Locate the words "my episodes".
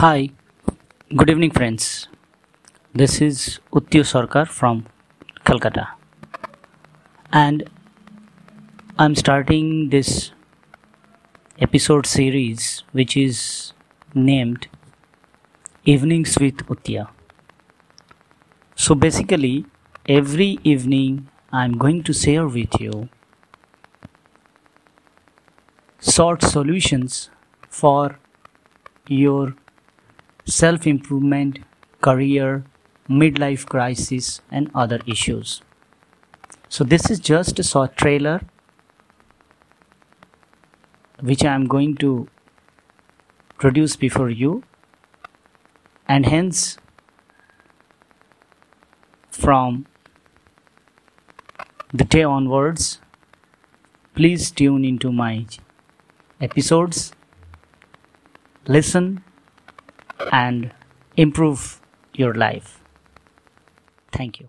55.12-57.12